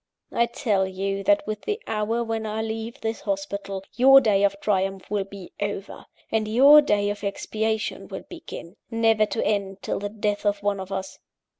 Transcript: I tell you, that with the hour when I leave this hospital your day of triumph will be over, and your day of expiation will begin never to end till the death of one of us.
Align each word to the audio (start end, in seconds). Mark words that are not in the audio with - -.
I 0.31 0.47
tell 0.47 0.87
you, 0.87 1.23
that 1.25 1.45
with 1.45 1.61
the 1.61 1.79
hour 1.85 2.23
when 2.23 2.47
I 2.47 2.63
leave 2.63 3.01
this 3.01 3.21
hospital 3.21 3.83
your 3.95 4.19
day 4.19 4.43
of 4.43 4.59
triumph 4.59 5.11
will 5.11 5.25
be 5.25 5.51
over, 5.59 6.07
and 6.31 6.47
your 6.47 6.81
day 6.81 7.11
of 7.11 7.23
expiation 7.23 8.07
will 8.07 8.23
begin 8.27 8.77
never 8.89 9.27
to 9.27 9.45
end 9.45 9.83
till 9.83 9.99
the 9.99 10.09
death 10.09 10.43
of 10.43 10.63
one 10.63 10.79
of 10.79 10.91
us. 10.91 11.19